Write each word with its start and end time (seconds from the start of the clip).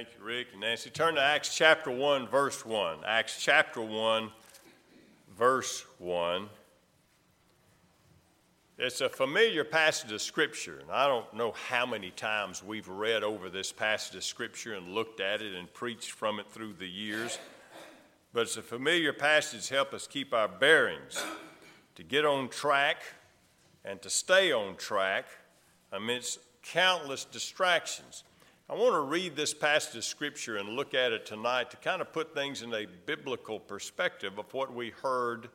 Thank 0.00 0.16
you, 0.18 0.24
Rick 0.24 0.46
and 0.52 0.62
Nancy. 0.62 0.88
Turn 0.88 1.16
to 1.16 1.20
Acts 1.20 1.54
chapter 1.54 1.90
1, 1.90 2.26
verse 2.28 2.64
1. 2.64 3.00
Acts 3.04 3.36
chapter 3.38 3.82
1, 3.82 4.30
verse 5.36 5.84
1. 5.98 6.48
It's 8.78 9.02
a 9.02 9.10
familiar 9.10 9.62
passage 9.62 10.10
of 10.10 10.22
Scripture, 10.22 10.78
and 10.78 10.90
I 10.90 11.06
don't 11.06 11.34
know 11.34 11.52
how 11.52 11.84
many 11.84 12.12
times 12.12 12.64
we've 12.64 12.88
read 12.88 13.22
over 13.22 13.50
this 13.50 13.72
passage 13.72 14.16
of 14.16 14.24
Scripture 14.24 14.72
and 14.72 14.88
looked 14.88 15.20
at 15.20 15.42
it 15.42 15.54
and 15.54 15.70
preached 15.74 16.12
from 16.12 16.40
it 16.40 16.50
through 16.50 16.72
the 16.78 16.88
years. 16.88 17.38
But 18.32 18.44
it's 18.44 18.56
a 18.56 18.62
familiar 18.62 19.12
passage 19.12 19.68
to 19.68 19.74
help 19.74 19.92
us 19.92 20.06
keep 20.06 20.32
our 20.32 20.48
bearings, 20.48 21.22
to 21.96 22.02
get 22.02 22.24
on 22.24 22.48
track, 22.48 23.02
and 23.84 24.00
to 24.00 24.08
stay 24.08 24.50
on 24.50 24.76
track 24.76 25.26
amidst 25.92 26.38
countless 26.62 27.26
distractions. 27.26 28.24
I 28.70 28.74
want 28.74 28.94
to 28.94 29.00
read 29.00 29.34
this 29.34 29.52
passage 29.52 29.96
of 29.96 30.04
Scripture 30.04 30.58
and 30.58 30.68
look 30.68 30.94
at 30.94 31.10
it 31.10 31.26
tonight 31.26 31.72
to 31.72 31.76
kind 31.78 32.00
of 32.00 32.12
put 32.12 32.32
things 32.32 32.62
in 32.62 32.72
a 32.72 32.86
biblical 33.04 33.58
perspective 33.58 34.38
of 34.38 34.54
what 34.54 34.72
we 34.72 34.90
heard 34.90 35.48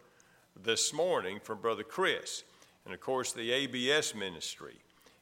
this 0.62 0.92
morning 0.94 1.40
from 1.42 1.62
Brother 1.62 1.84
Chris. 1.84 2.44
And 2.84 2.94
of 2.94 3.00
course, 3.00 3.32
the 3.32 3.54
ABS 3.54 4.16
ministry. 4.16 4.76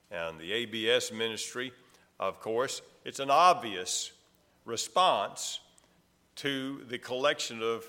And 0.09 0.39
the 0.39 0.53
ABS 0.53 1.11
ministry, 1.11 1.71
of 2.19 2.39
course, 2.39 2.81
it's 3.05 3.19
an 3.19 3.29
obvious 3.29 4.11
response 4.65 5.59
to 6.37 6.83
the 6.89 6.97
collection 6.97 7.61
of 7.61 7.85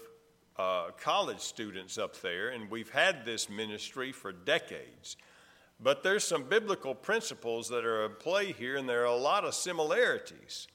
uh, 0.59 0.91
college 1.01 1.41
students 1.41 1.97
up 1.97 2.21
there. 2.21 2.51
And 2.51 2.71
we've 2.71 2.91
had 2.91 3.25
this 3.25 3.49
ministry 3.49 4.13
for 4.13 4.33
decades. 4.33 5.17
But 5.81 6.03
there's 6.03 6.25
some 6.25 6.45
biblical 6.45 6.95
principles 6.95 7.69
that 7.69 7.85
are 7.85 8.05
at 8.05 8.21
play 8.21 8.53
here, 8.53 8.77
and 8.77 8.89
there 8.89 9.03
are 9.03 9.07
a 9.07 9.17
lot 9.17 9.45
of 9.45 9.55
similarities 9.55 10.69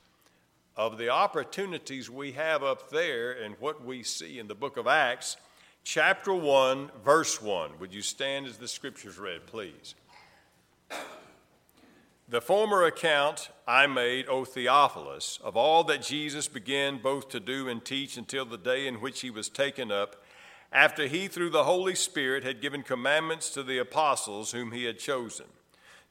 of 0.76 0.98
the 0.98 1.10
opportunities 1.10 2.10
we 2.10 2.34
have 2.34 2.64
up 2.64 2.90
there 2.90 3.32
and 3.32 3.56
what 3.60 3.84
we 3.84 4.04
see 4.04 4.40
in 4.40 4.48
the 4.48 4.56
book 4.56 4.78
of 4.78 4.88
Acts, 4.88 5.38
chapter 5.84 6.34
1, 6.34 6.92
verse 7.04 7.42
1. 7.42 7.80
Would 7.80 7.94
you 7.94 8.02
stand 8.02 8.46
as 8.46 8.58
the 8.58 8.68
scriptures 8.68 9.18
read, 9.18 9.46
please? 9.46 9.96
The 12.30 12.42
former 12.42 12.84
account 12.84 13.50
I 13.68 13.88
made, 13.88 14.28
O 14.30 14.46
Theophilus, 14.46 15.40
of 15.44 15.58
all 15.58 15.84
that 15.86 16.04
Jesus 16.04 16.48
began 16.48 17.02
both 17.02 17.30
to 17.30 17.40
do 17.40 17.68
and 17.68 17.84
teach 17.84 18.18
until 18.18 18.46
the 18.46 18.58
day 18.58 18.86
in 18.86 19.02
which 19.02 19.22
he 19.22 19.32
was 19.32 19.50
taken 19.50 19.92
up 19.92 20.24
after 20.72 21.08
he, 21.08 21.28
through 21.28 21.50
the 21.50 21.64
Holy 21.64 21.96
Spirit, 21.96 22.44
had 22.44 22.62
given 22.62 22.84
commandments 22.84 23.50
to 23.52 23.64
the 23.64 23.80
apostles 23.80 24.52
whom 24.52 24.72
he 24.72 24.84
had 24.84 25.00
chosen, 25.00 25.48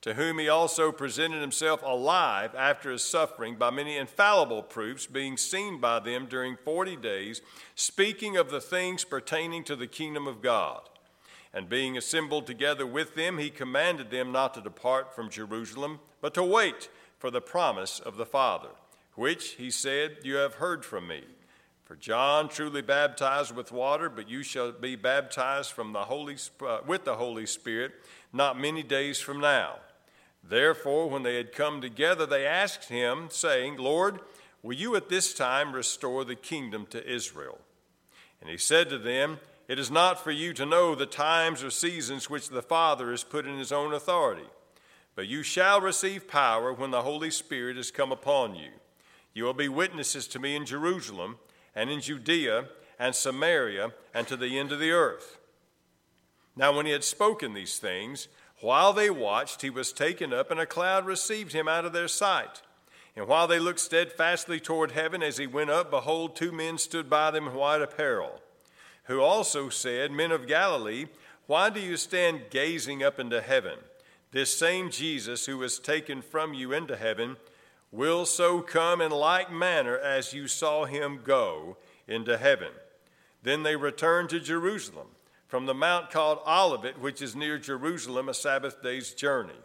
to 0.00 0.15
whom 0.15 0.39
he 0.39 0.48
also 0.48 0.92
presented 0.92 1.41
himself 1.41 1.83
alive 1.83 2.55
after 2.56 2.91
his 2.91 3.03
suffering 3.03 3.56
by 3.56 3.70
many 3.70 3.97
infallible 3.97 4.62
proofs, 4.62 5.06
being 5.06 5.37
seen 5.37 5.78
by 5.78 5.98
them 6.00 6.27
during 6.27 6.56
forty 6.56 6.97
days, 6.97 7.41
speaking 7.75 8.37
of 8.37 8.50
the 8.50 8.61
things 8.61 9.05
pertaining 9.05 9.65
to 9.65 9.77
the 9.77 9.87
kingdom 9.87 10.27
of 10.27 10.42
God. 10.42 10.83
And 11.55 11.69
being 11.69 11.97
assembled 11.97 12.47
together 12.47 12.87
with 12.87 13.15
them, 13.15 13.39
he 13.39 13.50
commanded 13.50 14.11
them 14.11 14.33
not 14.33 14.55
to 14.55 14.61
depart 14.61 15.15
from 15.15 15.31
Jerusalem, 15.31 16.00
but 16.20 16.34
to 16.34 16.45
wait 16.45 16.89
for 17.19 17.31
the 17.31 17.41
promise 17.41 18.00
of 18.00 18.17
the 18.17 18.27
Father, 18.27 18.69
which, 19.15 19.53
he 19.53 19.70
said, 19.70 20.19
you 20.22 20.37
have 20.37 20.55
heard 20.55 20.84
from 20.84 21.09
me. 21.09 21.25
For 21.89 21.97
John 21.97 22.50
truly 22.50 22.83
baptized 22.83 23.56
with 23.56 23.72
water, 23.72 24.11
but 24.11 24.28
you 24.28 24.42
shall 24.42 24.72
be 24.72 24.94
baptized 24.94 25.72
from 25.72 25.94
the 25.94 26.05
Holy, 26.05 26.36
uh, 26.61 26.81
with 26.86 27.06
the 27.06 27.17
Holy 27.17 27.47
Spirit 27.47 27.92
not 28.31 28.61
many 28.61 28.83
days 28.83 29.20
from 29.20 29.41
now. 29.41 29.77
Therefore, 30.44 31.09
when 31.09 31.22
they 31.22 31.36
had 31.36 31.55
come 31.55 31.81
together, 31.81 32.27
they 32.27 32.44
asked 32.44 32.91
him, 32.91 33.28
saying, 33.31 33.78
Lord, 33.78 34.20
will 34.62 34.75
you 34.75 34.97
at 34.97 35.09
this 35.09 35.33
time 35.33 35.72
restore 35.72 36.27
the 36.27 36.34
kingdom 36.34 36.84
to 36.91 37.11
Israel? 37.11 37.59
And 38.42 38.50
he 38.50 38.59
said 38.59 38.91
to 38.91 38.98
them, 38.98 39.39
It 39.66 39.78
is 39.78 39.91
not 39.91 40.22
for 40.22 40.31
you 40.31 40.53
to 40.53 40.66
know 40.66 40.94
the 40.94 41.06
times 41.06 41.64
or 41.64 41.70
seasons 41.70 42.28
which 42.28 42.50
the 42.50 42.60
Father 42.60 43.12
has 43.12 43.25
put 43.25 43.47
in 43.47 43.56
his 43.56 43.72
own 43.72 43.94
authority, 43.94 44.50
but 45.15 45.26
you 45.26 45.43
shall 45.43 45.81
receive 45.81 46.28
power 46.28 46.70
when 46.70 46.91
the 46.91 47.00
Holy 47.00 47.31
Spirit 47.31 47.78
has 47.78 47.91
come 47.91 48.12
upon 48.12 48.56
you. 48.56 48.72
You 49.32 49.44
will 49.44 49.55
be 49.55 49.70
witnesses 49.70 50.28
to 50.28 50.38
me 50.38 50.55
in 50.55 50.66
Jerusalem 50.66 51.38
and 51.75 51.91
in 51.91 52.01
Judea 52.01 52.67
and 52.99 53.15
Samaria 53.15 53.93
and 54.15 54.27
to 54.27 54.37
the 54.37 54.59
end 54.59 54.73
of 54.73 54.81
the 54.81 54.91
earth. 54.91 55.39
Now, 56.56 56.77
when 56.77 56.87
he 56.87 56.93
had 56.93 57.05
spoken 57.05 57.55
these 57.55 57.79
things, 57.79 58.29
while 58.61 58.93
they 58.93 59.11
watched, 59.11 59.62
he 59.62 59.71
was 59.71 59.93
taken 59.93 60.33
up, 60.33 60.51
and 60.51 60.59
a 60.59 60.67
cloud 60.67 61.06
received 61.06 61.53
him 61.53 61.69
out 61.69 61.84
of 61.84 61.93
their 61.93 62.09
sight. 62.09 62.62
And 63.15 63.29
while 63.29 63.47
they 63.47 63.59
looked 63.59 63.81
steadfastly 63.81 64.59
toward 64.59 64.93
heaven 64.93 65.23
as 65.23 65.39
he 65.39 65.47
went 65.47 65.71
up, 65.71 65.91
behold, 65.91 66.34
two 66.34 66.53
men 66.53 66.79
stood 66.79 67.09
by 67.09 67.31
them 67.31 67.49
in 67.49 67.55
white 67.55 67.83
apparel, 67.83 68.41
who 69.05 69.21
also 69.21 69.69
said, 69.69 70.11
Men 70.11 70.33
of 70.33 70.49
Galilee, 70.49 71.06
why 71.47 71.71
do 71.71 71.81
you 71.81 71.97
stand 71.97 72.50
gazing 72.50 73.03
up 73.03 73.19
into 73.19 73.41
heaven? 73.41 73.79
This 74.33 74.56
same 74.56 74.91
Jesus 74.91 75.47
who 75.47 75.59
was 75.59 75.79
taken 75.79 76.21
from 76.21 76.53
you 76.55 76.73
into 76.73 76.97
heaven 76.97 77.37
will 77.91 78.26
so 78.26 78.60
come 78.60 79.00
in 79.00 79.10
like 79.10 79.50
manner 79.50 79.97
as 79.99 80.32
you 80.32 80.47
saw 80.47 80.84
him 80.84 81.21
go 81.25 81.76
into 82.06 82.37
heaven. 82.37 82.72
Then 83.43 83.62
they 83.62 83.76
returned 83.76 84.28
to 84.31 84.41
Jerusalem 84.41 85.09
from 85.47 85.66
the 85.66 85.75
mount 85.75 86.10
called 86.10 86.41
Olivet, 86.47 87.00
which 87.00 87.22
is 87.22 87.34
near 87.34 87.59
Jerusalem, 87.59 88.28
a 88.28 88.34
Sabbath 88.34 88.82
day's 88.82 89.15
journey. 89.15 89.59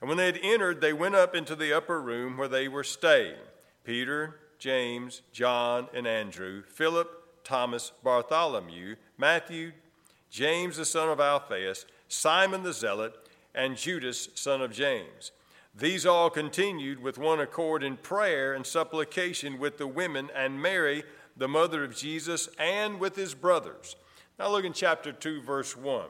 And 0.00 0.08
when 0.08 0.18
they 0.18 0.26
had 0.26 0.40
entered, 0.42 0.80
they 0.80 0.92
went 0.92 1.14
up 1.14 1.34
into 1.34 1.56
the 1.56 1.72
upper 1.72 2.00
room 2.00 2.36
where 2.36 2.48
they 2.48 2.68
were 2.68 2.84
staying 2.84 3.38
Peter, 3.84 4.40
James, 4.58 5.22
John, 5.32 5.88
and 5.94 6.06
Andrew, 6.06 6.62
Philip, 6.62 7.10
Thomas, 7.44 7.92
Bartholomew, 8.02 8.96
Matthew, 9.16 9.72
James 10.30 10.76
the 10.76 10.84
son 10.84 11.08
of 11.08 11.20
Alphaeus, 11.20 11.86
Simon 12.08 12.62
the 12.62 12.72
Zealot, 12.72 13.14
and 13.54 13.76
Judas, 13.76 14.28
son 14.34 14.60
of 14.60 14.72
James. 14.72 15.32
These 15.76 16.06
all 16.06 16.30
continued 16.30 17.02
with 17.02 17.18
one 17.18 17.40
accord 17.40 17.82
in 17.82 17.96
prayer 17.96 18.54
and 18.54 18.64
supplication 18.64 19.58
with 19.58 19.78
the 19.78 19.88
women 19.88 20.30
and 20.34 20.62
Mary, 20.62 21.02
the 21.36 21.48
mother 21.48 21.82
of 21.82 21.96
Jesus, 21.96 22.48
and 22.58 23.00
with 23.00 23.16
his 23.16 23.34
brothers. 23.34 23.96
Now 24.38 24.50
look 24.50 24.64
in 24.64 24.72
chapter 24.72 25.12
2, 25.12 25.42
verse 25.42 25.76
1. 25.76 26.06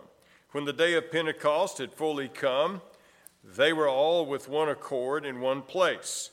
When 0.53 0.67
the 0.67 0.73
day 0.73 0.95
of 0.95 1.11
Pentecost 1.11 1.79
had 1.79 1.95
fully 1.95 2.29
come, 2.29 2.83
they 3.43 3.73
were 3.73 3.89
all 3.89 4.27
with 4.27 4.49
one 4.49 4.69
accord 4.69 5.25
in 5.25 5.41
one 5.41 5.63
place. 5.63 6.31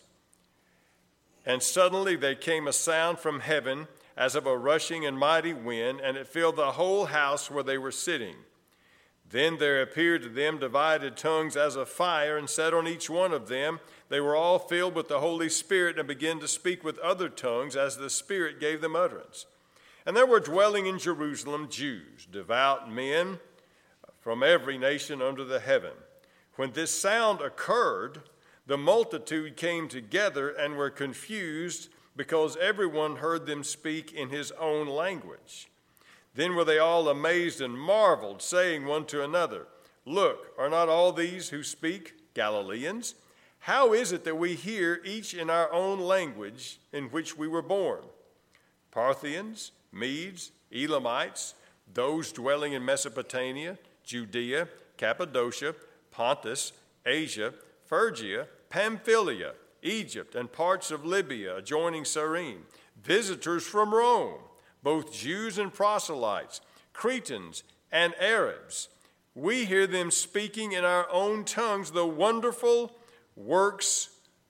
And 1.46 1.64
suddenly 1.64 2.16
there 2.18 2.36
came 2.36 2.68
a 2.68 2.74
sound 2.74 3.20
from 3.20 3.40
heaven 3.40 3.88
as 4.18 4.36
of 4.36 4.46
a 4.46 4.58
rushing 4.58 5.06
and 5.06 5.18
mighty 5.18 5.54
wind, 5.54 6.02
and 6.02 6.18
it 6.18 6.28
filled 6.28 6.58
the 6.58 6.74
whole 6.74 7.06
house 7.06 7.50
where 7.50 7.64
they 7.64 7.78
were 7.78 7.92
sitting. 7.92 8.36
Then 9.32 9.58
there 9.58 9.82
appeared 9.82 10.24
to 10.24 10.30
them 10.30 10.60
divided 10.60 11.16
tongues 11.16 11.56
as 11.56 11.76
of 11.78 11.88
fire, 11.88 12.38
and 12.38 12.50
sat 12.50 12.74
on 12.74 12.88
each 12.88 13.10
one 13.10 13.32
of 13.32 13.48
them. 13.48 13.80
They 14.10 14.20
were 14.20 14.36
all 14.36 14.60
filled 14.60 14.94
with 14.94 15.08
the 15.08 15.22
Holy 15.22 15.48
Spirit 15.48 15.98
and 15.98 16.08
began 16.08 16.40
to 16.40 16.48
speak 16.48 16.84
with 16.84 17.00
other 17.00 17.30
tongues 17.30 17.78
as 17.78 17.96
the 17.96 18.10
Spirit 18.10 18.60
gave 18.60 18.82
them 18.82 18.96
utterance. 18.96 19.46
And 20.06 20.18
there 20.18 20.26
were 20.26 20.40
dwelling 20.40 20.86
in 20.86 21.00
Jerusalem 21.00 21.70
Jews, 21.70 22.28
devout 22.30 22.92
men 22.92 23.40
from 24.20 24.44
every 24.44 24.78
nation 24.78 25.22
under 25.22 25.46
the 25.46 25.60
heaven. 25.60 25.94
When 26.56 26.74
this 26.74 26.92
sound 26.92 27.40
occurred, 27.40 28.22
the 28.68 28.78
multitude 28.78 29.56
came 29.56 29.88
together 29.88 30.50
and 30.50 30.76
were 30.76 30.90
confused 30.90 31.90
because 32.16 32.58
everyone 32.58 33.18
heard 33.18 33.46
them 33.46 33.64
speak 33.64 34.12
in 34.12 34.30
his 34.30 34.52
own 34.54 34.88
language. 34.88 35.70
Then 36.34 36.56
were 36.56 36.66
they 36.66 36.80
all 36.80 37.10
amazed 37.10 37.62
and 37.62 37.78
marveled, 37.78 38.42
saying 38.42 38.86
one 38.86 39.06
to 39.08 39.24
another, 39.24 39.68
Look, 40.06 40.54
are 40.58 40.70
not 40.70 40.90
all 40.90 41.12
these 41.12 41.50
who 41.50 41.64
speak 41.64 42.34
Galileans? 42.34 43.16
How 43.60 43.94
is 43.94 44.12
it 44.12 44.24
that 44.24 44.38
we 44.38 44.56
hear 44.56 45.02
each 45.06 45.34
in 45.34 45.50
our 45.50 45.72
own 45.72 46.00
language 46.00 46.80
in 46.92 47.06
which 47.06 47.38
we 47.38 47.48
were 47.48 47.62
born? 47.62 48.00
Parthians, 48.90 49.72
Medes, 49.92 50.52
Elamites, 50.72 51.54
those 51.94 52.32
dwelling 52.32 52.74
in 52.74 52.84
Mesopotamia, 52.84 53.78
Judea, 54.04 54.68
Cappadocia, 54.98 55.76
Pontus, 56.10 56.72
Asia, 57.06 57.54
Phrygia, 57.86 58.48
Pamphylia, 58.70 59.54
Egypt, 59.84 60.34
and 60.34 60.52
parts 60.52 60.90
of 60.90 61.06
Libya 61.06 61.58
adjoining 61.58 62.06
Cyrene, 62.06 62.64
visitors 63.04 63.66
from 63.66 63.94
Rome 63.94 64.40
both 64.84 65.14
Jews 65.14 65.58
and 65.58 65.74
proselytes, 65.74 66.62
Cretans 66.94 67.64
and 67.92 68.14
Arabs. 68.20 68.90
We 69.36 69.66
hear 69.66 69.88
them 69.88 70.12
speaking 70.12 70.74
in 70.74 70.84
our 70.84 71.08
own 71.12 71.46
tongues 71.46 71.92
the 71.92 72.06
wonderful 72.06 72.96
works 73.36 74.10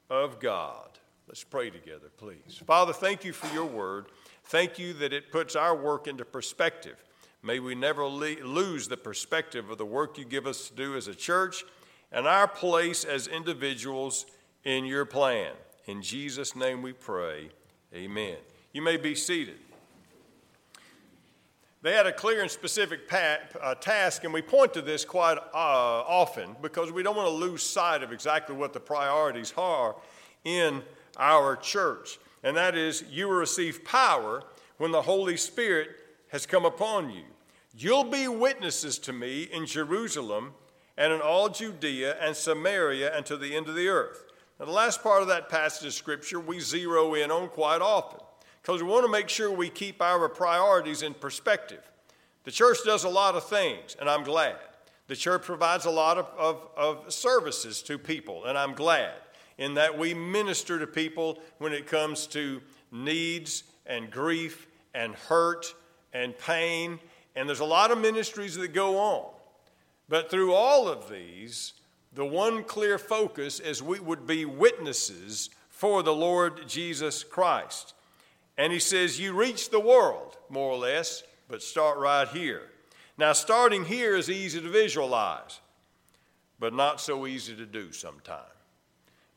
of 0.10 0.40
God. 0.40 0.88
Let's 1.28 1.44
pray 1.44 1.70
together, 1.70 2.10
please. 2.18 2.62
Father, 2.66 2.94
thank 2.94 3.24
you 3.24 3.32
for 3.32 3.54
your 3.54 3.66
word. 3.66 4.08
Thank 4.46 4.80
you 4.80 4.94
that 4.94 5.14
it 5.14 5.32
puts 5.32 5.56
our 5.56 5.76
work 5.76 6.08
into 6.08 6.26
perspective. 6.26 6.98
May 7.44 7.60
we 7.60 7.74
never 7.74 8.06
lose 8.06 8.88
the 8.88 8.98
perspective 8.98 9.70
of 9.70 9.78
the 9.78 9.86
work 9.86 10.18
you 10.18 10.26
give 10.26 10.46
us 10.46 10.68
to 10.70 10.76
do 10.76 10.96
as 10.96 11.08
a 11.08 11.16
church 11.16 11.64
and 12.12 12.28
our 12.28 12.48
place 12.48 13.06
as 13.06 13.28
individuals 13.28 14.26
in 14.64 14.86
your 14.86 15.06
plan. 15.06 15.54
In 15.86 16.02
Jesus' 16.02 16.56
name 16.56 16.82
we 16.82 16.94
pray. 16.94 17.50
Amen. 17.96 18.38
You 18.74 18.82
may 18.82 18.98
be 18.98 19.16
seated. 19.16 19.58
They 21.84 21.94
had 21.94 22.06
a 22.06 22.14
clear 22.14 22.44
and 22.44 22.52
specific 22.52 23.08
pat, 23.08 23.56
uh, 23.60 23.74
task, 23.74 24.24
and 24.24 24.32
we 24.32 24.44
point 24.44 24.72
to 24.76 24.84
this 24.84 25.04
quite 25.04 25.38
uh, 25.40 25.42
often 25.56 26.56
because 26.62 26.92
we 26.92 27.02
don't 27.02 27.16
want 27.16 27.28
to 27.28 27.34
lose 27.34 27.64
sight 27.64 28.04
of 28.04 28.12
exactly 28.12 28.56
what 28.56 28.72
the 28.72 28.80
priorities 28.80 29.52
are 29.58 29.96
in 30.44 30.84
our 31.18 31.56
church. 31.56 32.20
And 32.44 32.56
that 32.56 32.76
is, 32.76 33.04
you 33.10 33.28
will 33.28 33.36
receive 33.36 33.84
power 33.84 34.44
when 34.78 34.92
the 34.92 35.02
Holy 35.02 35.38
Spirit 35.38 35.90
has 36.28 36.46
come 36.46 36.66
upon 36.66 37.10
you. 37.10 37.24
You'll 37.76 38.04
be 38.04 38.28
witnesses 38.28 39.00
to 39.00 39.14
me 39.14 39.44
in 39.44 39.66
Jerusalem 39.66 40.54
and 40.98 41.12
in 41.12 41.20
all 41.20 41.50
Judea 41.50 42.16
and 42.22 42.36
Samaria 42.36 43.16
and 43.16 43.26
to 43.26 43.38
the 43.38 43.56
end 43.56 43.68
of 43.68 43.76
the 43.76 43.88
earth. 43.88 44.26
Now, 44.60 44.66
the 44.68 44.72
last 44.72 45.02
part 45.02 45.24
of 45.24 45.30
that 45.30 45.50
passage 45.50 45.88
of 45.88 45.94
Scripture 45.94 46.40
we 46.40 46.60
zero 46.60 47.16
in 47.16 47.32
on 47.32 47.50
quite 47.50 47.82
often 47.82 48.20
because 48.62 48.82
we 48.82 48.90
want 48.90 49.06
to 49.06 49.12
make 49.12 49.30
sure 49.30 49.52
we 49.52 49.70
keep 49.70 50.02
our 50.02 50.30
priorities 50.30 51.02
in 51.02 51.14
perspective. 51.14 51.82
The 52.44 52.52
church 52.52 52.80
does 52.86 53.04
a 53.04 53.10
lot 53.10 53.36
of 53.36 53.48
things, 53.48 53.96
and 54.00 54.10
I'm 54.10 54.24
glad. 54.24 54.56
The 55.08 55.16
church 55.16 55.44
provides 55.44 55.86
a 55.86 55.92
lot 55.92 56.18
of, 56.18 56.28
of, 56.38 56.68
of, 56.78 57.14
services 57.14 57.82
to 57.84 57.98
people, 57.98 58.46
and 58.46 58.58
I'm 58.58 58.74
glad 58.74 59.14
in 59.58 59.74
that 59.76 59.98
we 59.98 60.14
minister 60.14 60.80
to 60.80 60.88
people 60.88 61.40
when 61.58 61.74
it 61.74 61.86
comes 61.86 62.28
to 62.28 62.62
needs 62.92 63.64
and 63.86 64.10
grief 64.10 64.68
and 64.94 65.14
hurt 65.14 65.74
and 66.14 66.38
pain. 66.38 67.00
And 67.36 67.48
there's 67.48 67.60
a 67.60 67.66
lot 67.66 67.92
of 67.92 68.00
ministries 68.00 68.56
that 68.56 68.70
go 68.70 68.98
on. 68.98 69.32
But 70.10 70.32
through 70.32 70.54
all 70.54 70.88
of 70.88 71.10
these, 71.10 71.74
the 72.14 72.26
one 72.26 72.64
clear 72.64 72.98
focus 72.98 73.60
is 73.60 73.82
we 73.84 74.00
would 74.00 74.26
be 74.26 74.46
witnesses 74.46 75.50
for 75.70 76.04
the 76.04 76.14
Lord 76.14 76.68
Jesus 76.68 77.24
Christ. 77.24 77.94
And 78.58 78.72
he 78.72 78.80
says, 78.80 79.20
You 79.20 79.34
reach 79.34 79.70
the 79.70 79.80
world, 79.80 80.38
more 80.50 80.72
or 80.72 80.78
less, 80.78 81.24
but 81.48 81.64
start 81.64 81.98
right 81.98 82.28
here. 82.28 82.64
Now, 83.18 83.34
starting 83.34 83.86
here 83.86 84.16
is 84.16 84.30
easy 84.30 84.62
to 84.62 84.70
visualize, 84.70 85.60
but 86.60 86.74
not 86.74 87.02
so 87.02 87.28
easy 87.28 87.56
to 87.56 87.66
do 87.66 87.92
sometimes. 87.92 88.48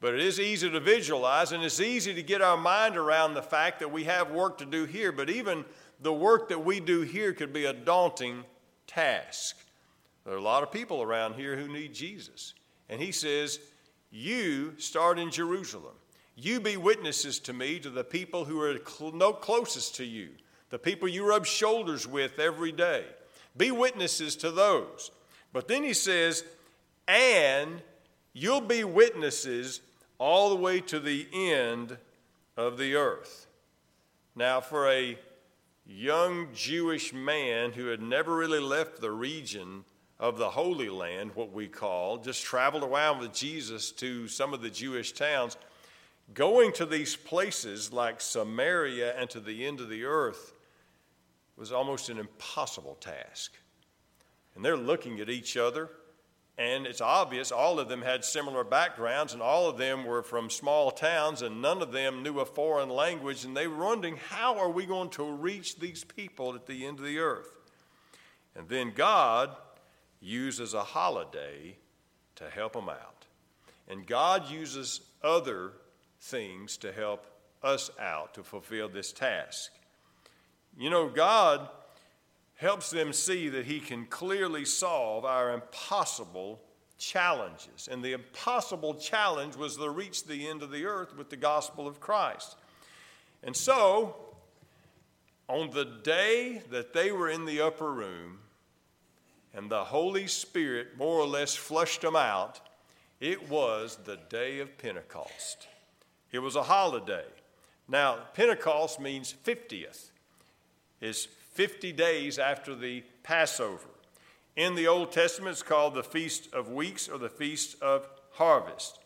But 0.00 0.14
it 0.14 0.20
is 0.20 0.38
easy 0.38 0.70
to 0.70 0.80
visualize, 0.80 1.52
and 1.52 1.64
it's 1.64 1.80
easy 1.80 2.12
to 2.14 2.22
get 2.22 2.42
our 2.42 2.58
mind 2.58 2.96
around 2.96 3.34
the 3.34 3.42
fact 3.42 3.80
that 3.80 3.90
we 3.90 4.04
have 4.04 4.30
work 4.30 4.58
to 4.58 4.66
do 4.66 4.84
here, 4.84 5.12
but 5.12 5.30
even 5.30 5.64
the 6.00 6.12
work 6.12 6.50
that 6.50 6.64
we 6.64 6.80
do 6.80 7.00
here 7.00 7.32
could 7.32 7.52
be 7.52 7.64
a 7.64 7.72
daunting 7.72 8.44
task. 8.86 9.56
There 10.24 10.34
are 10.34 10.38
a 10.38 10.42
lot 10.42 10.62
of 10.62 10.70
people 10.70 11.02
around 11.02 11.34
here 11.34 11.56
who 11.56 11.72
need 11.72 11.94
Jesus. 11.94 12.54
And 12.88 13.00
he 13.00 13.12
says, 13.12 13.60
You 14.10 14.74
start 14.78 15.18
in 15.18 15.30
Jerusalem. 15.30 15.94
You 16.36 16.60
be 16.60 16.76
witnesses 16.76 17.38
to 17.40 17.52
me, 17.52 17.78
to 17.80 17.90
the 17.90 18.04
people 18.04 18.44
who 18.44 18.60
are 18.60 18.78
cl- 18.84 19.32
closest 19.34 19.96
to 19.96 20.04
you, 20.04 20.30
the 20.70 20.78
people 20.78 21.08
you 21.08 21.26
rub 21.26 21.46
shoulders 21.46 22.06
with 22.06 22.38
every 22.38 22.72
day. 22.72 23.04
Be 23.56 23.70
witnesses 23.70 24.34
to 24.36 24.50
those. 24.50 25.12
But 25.52 25.68
then 25.68 25.84
he 25.84 25.94
says, 25.94 26.44
and 27.06 27.80
you'll 28.32 28.60
be 28.60 28.82
witnesses 28.82 29.80
all 30.18 30.50
the 30.50 30.56
way 30.56 30.80
to 30.80 30.98
the 30.98 31.28
end 31.32 31.96
of 32.56 32.78
the 32.78 32.96
earth. 32.96 33.46
Now, 34.34 34.60
for 34.60 34.90
a 34.90 35.16
young 35.86 36.48
Jewish 36.54 37.12
man 37.12 37.72
who 37.72 37.86
had 37.86 38.02
never 38.02 38.34
really 38.34 38.60
left 38.60 39.00
the 39.00 39.12
region 39.12 39.84
of 40.18 40.38
the 40.38 40.50
Holy 40.50 40.88
Land, 40.88 41.32
what 41.34 41.52
we 41.52 41.68
call, 41.68 42.18
just 42.18 42.42
traveled 42.42 42.82
around 42.82 43.18
with 43.18 43.32
Jesus 43.32 43.92
to 43.92 44.26
some 44.26 44.54
of 44.54 44.62
the 44.62 44.70
Jewish 44.70 45.12
towns, 45.12 45.56
Going 46.32 46.72
to 46.74 46.86
these 46.86 47.16
places 47.16 47.92
like 47.92 48.20
Samaria 48.20 49.14
and 49.16 49.28
to 49.30 49.40
the 49.40 49.66
end 49.66 49.80
of 49.80 49.88
the 49.88 50.04
earth 50.04 50.54
was 51.56 51.70
almost 51.70 52.08
an 52.08 52.18
impossible 52.18 52.96
task. 53.00 53.52
And 54.54 54.64
they're 54.64 54.76
looking 54.76 55.20
at 55.20 55.28
each 55.28 55.56
other, 55.56 55.90
and 56.56 56.86
it's 56.86 57.00
obvious 57.00 57.52
all 57.52 57.78
of 57.78 57.88
them 57.88 58.02
had 58.02 58.24
similar 58.24 58.64
backgrounds, 58.64 59.32
and 59.32 59.42
all 59.42 59.68
of 59.68 59.76
them 59.76 60.04
were 60.04 60.22
from 60.22 60.48
small 60.48 60.90
towns, 60.90 61.42
and 61.42 61.60
none 61.60 61.82
of 61.82 61.92
them 61.92 62.22
knew 62.22 62.40
a 62.40 62.44
foreign 62.44 62.88
language, 62.88 63.44
and 63.44 63.56
they 63.56 63.66
were 63.66 63.84
wondering, 63.84 64.16
how 64.16 64.58
are 64.58 64.70
we 64.70 64.86
going 64.86 65.10
to 65.10 65.24
reach 65.24 65.78
these 65.78 66.04
people 66.04 66.54
at 66.54 66.66
the 66.66 66.86
end 66.86 66.98
of 66.98 67.04
the 67.04 67.18
earth? 67.18 67.56
And 68.56 68.68
then 68.68 68.92
God 68.94 69.54
uses 70.20 70.74
a 70.74 70.84
holiday 70.84 71.76
to 72.36 72.48
help 72.48 72.72
them 72.72 72.88
out. 72.88 73.26
And 73.88 74.06
God 74.06 74.48
uses 74.48 75.00
other 75.22 75.72
things 76.24 76.78
to 76.78 76.90
help 76.90 77.26
us 77.62 77.90
out 78.00 78.34
to 78.34 78.42
fulfill 78.42 78.88
this 78.88 79.12
task. 79.12 79.70
You 80.78 80.90
know, 80.90 81.08
God 81.08 81.68
helps 82.56 82.90
them 82.90 83.12
see 83.12 83.48
that 83.50 83.66
He 83.66 83.78
can 83.78 84.06
clearly 84.06 84.64
solve 84.64 85.24
our 85.24 85.52
impossible 85.52 86.60
challenges. 86.98 87.88
And 87.90 88.02
the 88.02 88.12
impossible 88.12 88.94
challenge 88.94 89.56
was 89.56 89.76
to 89.76 89.90
reach 89.90 90.24
the 90.24 90.48
end 90.48 90.62
of 90.62 90.70
the 90.70 90.86
earth 90.86 91.16
with 91.16 91.28
the 91.28 91.36
gospel 91.36 91.86
of 91.86 92.00
Christ. 92.00 92.56
And 93.42 93.54
so, 93.54 94.16
on 95.48 95.70
the 95.70 95.84
day 95.84 96.62
that 96.70 96.94
they 96.94 97.12
were 97.12 97.28
in 97.28 97.44
the 97.44 97.60
upper 97.60 97.92
room 97.92 98.38
and 99.52 99.70
the 99.70 99.84
Holy 99.84 100.26
Spirit 100.26 100.96
more 100.96 101.20
or 101.20 101.26
less 101.26 101.54
flushed 101.54 102.00
them 102.00 102.16
out, 102.16 102.60
it 103.20 103.50
was 103.50 103.98
the 104.04 104.18
day 104.30 104.60
of 104.60 104.78
Pentecost. 104.78 105.68
It 106.34 106.42
was 106.42 106.56
a 106.56 106.64
holiday. 106.64 107.26
Now, 107.86 108.18
Pentecost 108.34 108.98
means 108.98 109.32
50th, 109.46 110.10
is 111.00 111.28
50 111.52 111.92
days 111.92 112.40
after 112.40 112.74
the 112.74 113.04
Passover. 113.22 113.86
In 114.56 114.74
the 114.74 114.88
Old 114.88 115.12
Testament, 115.12 115.52
it's 115.52 115.62
called 115.62 115.94
the 115.94 116.02
Feast 116.02 116.52
of 116.52 116.72
Weeks 116.72 117.08
or 117.08 117.18
the 117.18 117.28
Feast 117.28 117.80
of 117.80 118.08
Harvest. 118.32 118.98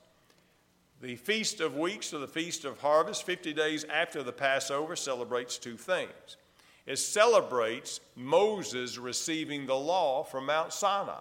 The 1.03 1.17
Feast 1.17 1.61
of 1.61 1.77
Weeks 1.77 2.15
or 2.15 2.19
the 2.19 2.27
Feast 2.27 2.65
of 2.65 2.81
Harvest, 2.81 3.25
50 3.25 3.53
days 3.53 3.85
after 3.85 4.23
the 4.23 4.33
Passover, 4.33 4.97
celebrates 4.97 5.59
two 5.59 5.77
things. 5.77 6.39
It 6.87 6.97
celebrates 6.97 8.01
Moses 8.17 8.97
receiving 8.97 9.67
the 9.67 9.77
law 9.77 10.25
from 10.25 10.47
Mount 10.47 10.73
Sinai. 10.73 11.21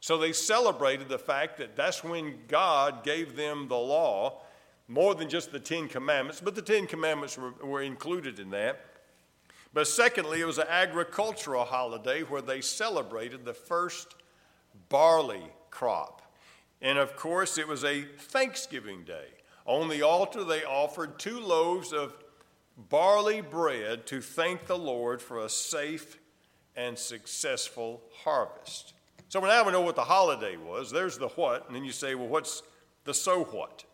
So 0.00 0.16
they 0.16 0.32
celebrated 0.32 1.10
the 1.10 1.18
fact 1.18 1.58
that 1.58 1.76
that's 1.76 2.02
when 2.02 2.38
God 2.48 3.04
gave 3.04 3.36
them 3.36 3.68
the 3.68 3.76
law 3.76 4.40
more 4.88 5.14
than 5.14 5.28
just 5.28 5.52
the 5.52 5.60
Ten 5.60 5.88
Commandments, 5.88 6.40
but 6.40 6.54
the 6.54 6.62
Ten 6.62 6.86
Commandments 6.86 7.38
were, 7.38 7.52
were 7.62 7.82
included 7.82 8.38
in 8.38 8.50
that. 8.50 8.84
But 9.72 9.88
secondly, 9.88 10.40
it 10.40 10.46
was 10.46 10.58
an 10.58 10.68
agricultural 10.68 11.64
holiday 11.64 12.22
where 12.22 12.42
they 12.42 12.60
celebrated 12.60 13.44
the 13.44 13.54
first 13.54 14.14
barley 14.88 15.50
crop. 15.70 16.22
And 16.80 16.98
of 16.98 17.16
course, 17.16 17.58
it 17.58 17.66
was 17.66 17.82
a 17.82 18.02
Thanksgiving 18.02 19.04
day. 19.04 19.26
On 19.64 19.88
the 19.88 20.02
altar, 20.02 20.44
they 20.44 20.62
offered 20.64 21.18
two 21.18 21.40
loaves 21.40 21.92
of 21.92 22.14
barley 22.76 23.40
bread 23.40 24.06
to 24.06 24.20
thank 24.20 24.66
the 24.66 24.78
Lord 24.78 25.22
for 25.22 25.44
a 25.44 25.48
safe 25.48 26.18
and 26.76 26.98
successful 26.98 28.02
harvest. 28.22 28.92
So 29.28 29.40
now 29.40 29.64
we 29.64 29.72
know 29.72 29.80
what 29.80 29.96
the 29.96 30.04
holiday 30.04 30.56
was. 30.56 30.90
There's 30.90 31.18
the 31.18 31.28
what, 31.28 31.66
and 31.66 31.74
then 31.74 31.84
you 31.84 31.92
say, 31.92 32.14
well, 32.14 32.28
what's 32.28 32.62
the 33.04 33.14
so 33.14 33.44
what? 33.44 33.84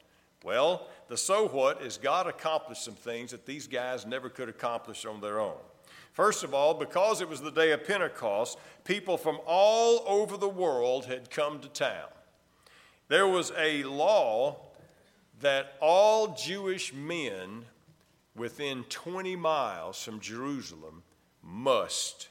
Well, 0.45 0.87
the 1.09 1.17
so 1.17 1.49
what 1.49 1.83
is 1.83 1.99
God 1.99 2.27
accomplished 2.27 2.85
some 2.85 2.95
things 2.95 3.31
that 3.33 3.47
these 3.47 3.67
guys 3.67 4.07
never 4.07 4.29
could 4.29 4.49
accomplish 4.49 5.05
on 5.05 5.21
their 5.21 5.39
own. 5.39 5.59
First 6.13 6.45
of 6.45 6.55
all, 6.55 6.75
because 6.75 7.21
it 7.21 7.29
was 7.29 7.41
the 7.41 7.51
day 7.51 7.73
of 7.73 7.87
Pentecost, 7.87 8.59
people 8.85 9.17
from 9.17 9.39
all 9.47 10.03
over 10.07 10.37
the 10.37 10.49
world 10.49 11.07
had 11.07 11.31
come 11.31 11.61
to 11.61 11.69
town. 11.69 12.09
There 13.09 13.27
was 13.27 13.53
a 13.57 13.83
law 13.85 14.57
that 15.41 15.75
all 15.81 16.35
Jewish 16.35 16.93
men 16.93 17.65
within 18.35 18.85
20 18.85 19.37
miles 19.37 20.03
from 20.03 20.21
Jerusalem 20.21 21.03
must 21.43 22.29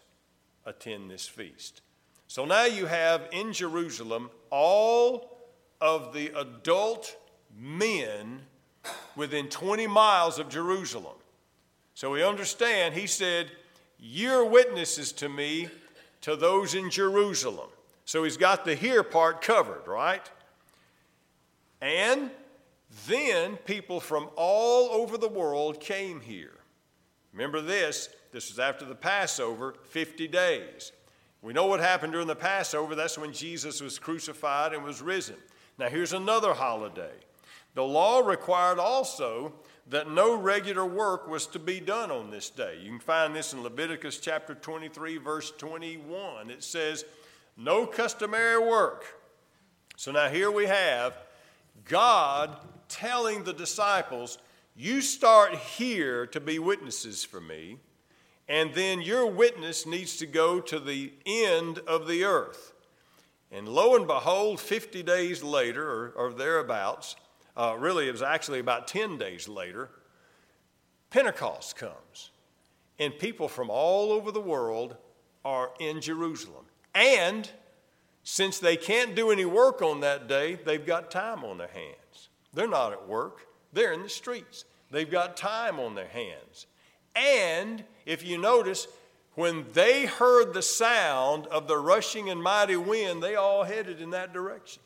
attend 0.65 1.09
this 1.09 1.27
feast. 1.27 1.81
So 2.27 2.45
now 2.45 2.65
you 2.65 2.85
have 2.85 3.27
in 3.31 3.53
Jerusalem 3.53 4.29
all 4.49 5.37
of 5.81 6.13
the 6.13 6.27
adult 6.39 7.15
men 7.59 8.41
within 9.15 9.49
20 9.49 9.87
miles 9.87 10.39
of 10.39 10.49
Jerusalem. 10.49 11.15
So 11.93 12.11
we 12.11 12.23
understand, 12.23 12.93
he 12.93 13.07
said, 13.07 13.51
You're 13.99 14.45
witnesses 14.45 15.11
to 15.13 15.27
me 15.27 15.67
to 16.21 16.35
those 16.35 16.73
in 16.73 16.89
Jerusalem. 16.89 17.69
So 18.05 18.23
he's 18.23 18.37
got 18.37 18.65
the 18.65 18.75
here 18.75 19.03
part 19.03 19.41
covered, 19.41 19.87
right? 19.87 20.27
And 21.81 22.31
then 23.07 23.57
people 23.57 23.99
from 23.99 24.29
all 24.35 24.89
over 24.89 25.17
the 25.17 25.27
world 25.27 25.79
came 25.79 26.21
here. 26.21 26.55
Remember 27.33 27.61
this, 27.61 28.09
this 28.31 28.49
was 28.49 28.59
after 28.59 28.85
the 28.85 28.95
Passover, 28.95 29.75
50 29.89 30.27
days. 30.27 30.91
We 31.41 31.53
know 31.53 31.67
what 31.67 31.79
happened 31.79 32.13
during 32.13 32.27
the 32.27 32.35
Passover. 32.35 32.95
That's 32.95 33.17
when 33.17 33.31
Jesus 33.31 33.81
was 33.81 33.99
crucified 33.99 34.73
and 34.73 34.83
was 34.83 35.01
risen. 35.01 35.35
Now, 35.77 35.87
here's 35.87 36.13
another 36.13 36.53
holiday 36.53 37.13
the 37.79 37.85
law 37.85 38.19
required 38.19 38.77
also 38.77 39.53
that 39.87 40.11
no 40.11 40.35
regular 40.35 40.85
work 40.85 41.29
was 41.29 41.47
to 41.47 41.59
be 41.59 41.79
done 41.79 42.11
on 42.11 42.29
this 42.29 42.49
day. 42.49 42.77
You 42.83 42.89
can 42.89 42.99
find 42.99 43.33
this 43.33 43.53
in 43.53 43.63
Leviticus 43.63 44.17
chapter 44.17 44.53
23, 44.53 45.15
verse 45.15 45.51
21. 45.51 46.49
It 46.49 46.61
says, 46.61 47.05
No 47.55 47.85
customary 47.85 48.59
work. 48.59 49.05
So 49.95 50.11
now 50.11 50.27
here 50.27 50.51
we 50.51 50.65
have 50.65 51.13
God 51.85 52.57
telling 52.89 53.45
the 53.45 53.53
disciples, 53.53 54.39
You 54.75 54.99
start 54.99 55.55
here 55.55 56.27
to 56.27 56.41
be 56.41 56.59
witnesses 56.59 57.23
for 57.23 57.39
me, 57.39 57.77
and 58.49 58.73
then 58.73 59.01
your 59.01 59.25
witness 59.25 59.85
needs 59.85 60.17
to 60.17 60.25
go 60.25 60.59
to 60.59 60.81
the 60.81 61.13
end 61.25 61.79
of 61.87 62.09
the 62.09 62.25
earth. 62.25 62.73
And 63.53 63.69
lo 63.69 63.95
and 63.95 64.05
behold, 64.05 64.59
50 64.59 65.01
days 65.01 65.41
later, 65.41 65.89
or, 65.89 66.09
or 66.17 66.33
thereabouts, 66.33 67.15
uh, 67.59 67.75
really 67.77 68.07
it 68.07 68.11
was 68.11 68.21
actually 68.21 68.59
about 68.59 68.87
10 68.87 69.17
days 69.17 69.49
later, 69.49 69.89
Pentecost 71.09 71.75
comes. 71.75 72.31
And 72.97 73.17
people 73.19 73.49
from 73.49 73.69
all 73.69 74.13
over 74.13 74.31
the 74.31 74.41
world 74.41 74.95
are 75.43 75.71
in 75.79 75.99
Jerusalem. 75.99 76.65
And 76.95 77.49
since 78.23 78.59
they 78.59 78.77
can't 78.77 79.13
do 79.13 79.29
any 79.29 79.45
work 79.45 79.81
on 79.81 79.99
that 79.99 80.27
day, 80.27 80.55
they've 80.55 80.85
got 80.85 81.11
time 81.11 81.43
on 81.43 81.57
their 81.57 81.67
hands. 81.67 82.29
They're 82.53 82.67
not 82.67 82.93
at 82.93 83.07
work, 83.07 83.47
they're 83.73 83.93
in 83.93 84.03
the 84.03 84.09
streets. 84.09 84.63
They've 84.91 85.09
got 85.09 85.37
time 85.37 85.79
on 85.79 85.93
their 85.95 86.07
hands. 86.07 86.65
And 87.15 87.83
if 88.05 88.25
you 88.25 88.39
notice, 88.39 88.87
when 89.35 89.65
they 89.73 90.05
heard 90.05 90.53
the 90.53 90.63
sound 90.63 91.45
of 91.47 91.67
the 91.67 91.77
rushing 91.77 92.29
and 92.29 92.41
mighty 92.41 92.75
wind, 92.75 93.21
they 93.21 93.35
all 93.35 93.63
headed 93.65 94.01
in 94.01 94.09
that 94.11 94.33
direction. 94.33 94.81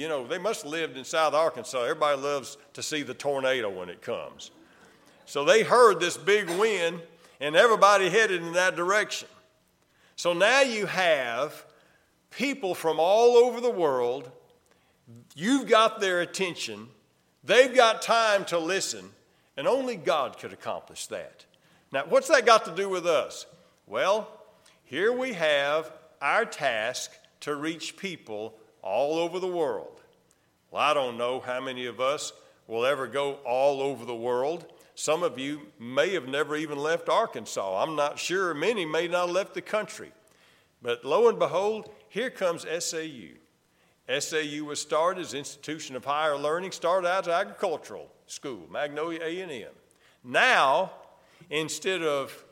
You 0.00 0.08
know, 0.08 0.26
they 0.26 0.38
must 0.38 0.62
have 0.62 0.72
lived 0.72 0.96
in 0.96 1.04
South 1.04 1.34
Arkansas. 1.34 1.82
Everybody 1.82 2.18
loves 2.22 2.56
to 2.72 2.82
see 2.82 3.02
the 3.02 3.12
tornado 3.12 3.68
when 3.68 3.90
it 3.90 4.00
comes. 4.00 4.50
So 5.26 5.44
they 5.44 5.62
heard 5.62 6.00
this 6.00 6.16
big 6.16 6.48
wind, 6.48 7.02
and 7.38 7.54
everybody 7.54 8.08
headed 8.08 8.40
in 8.40 8.54
that 8.54 8.76
direction. 8.76 9.28
So 10.16 10.32
now 10.32 10.62
you 10.62 10.86
have 10.86 11.66
people 12.30 12.74
from 12.74 12.98
all 12.98 13.36
over 13.36 13.60
the 13.60 13.70
world. 13.70 14.30
You've 15.36 15.68
got 15.68 16.00
their 16.00 16.22
attention. 16.22 16.88
They've 17.44 17.74
got 17.74 18.00
time 18.00 18.46
to 18.46 18.58
listen, 18.58 19.10
and 19.58 19.68
only 19.68 19.96
God 19.96 20.38
could 20.38 20.54
accomplish 20.54 21.08
that. 21.08 21.44
Now, 21.92 22.04
what's 22.08 22.28
that 22.28 22.46
got 22.46 22.64
to 22.64 22.74
do 22.74 22.88
with 22.88 23.06
us? 23.06 23.44
Well, 23.86 24.28
here 24.82 25.12
we 25.12 25.34
have 25.34 25.92
our 26.22 26.46
task 26.46 27.10
to 27.40 27.54
reach 27.54 27.98
people 27.98 28.54
all 28.82 29.18
over 29.18 29.38
the 29.38 29.46
world. 29.46 30.00
Well, 30.70 30.82
I 30.82 30.94
don't 30.94 31.18
know 31.18 31.40
how 31.40 31.60
many 31.60 31.86
of 31.86 32.00
us 32.00 32.32
will 32.66 32.86
ever 32.86 33.06
go 33.06 33.34
all 33.44 33.80
over 33.82 34.04
the 34.04 34.14
world. 34.14 34.66
Some 34.94 35.22
of 35.22 35.38
you 35.38 35.62
may 35.78 36.10
have 36.10 36.28
never 36.28 36.56
even 36.56 36.78
left 36.78 37.08
Arkansas. 37.08 37.82
I'm 37.82 37.96
not 37.96 38.18
sure. 38.18 38.54
Many 38.54 38.84
may 38.84 39.08
not 39.08 39.26
have 39.26 39.34
left 39.34 39.54
the 39.54 39.62
country. 39.62 40.12
But 40.82 41.04
lo 41.04 41.28
and 41.28 41.38
behold, 41.38 41.90
here 42.08 42.30
comes 42.30 42.62
SAU. 42.62 43.36
SAU 44.18 44.64
was 44.64 44.80
started 44.80 45.20
as 45.22 45.34
Institution 45.34 45.94
of 45.96 46.04
Higher 46.04 46.36
Learning, 46.36 46.72
started 46.72 47.08
out 47.08 47.28
as 47.28 47.34
agricultural 47.34 48.10
school, 48.26 48.66
Magnolia 48.70 49.20
A&M. 49.22 49.70
Now, 50.24 50.92
instead 51.48 52.02
of 52.02 52.44